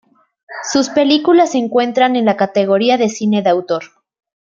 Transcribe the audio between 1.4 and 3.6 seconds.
se encuentran en la categoría de cine de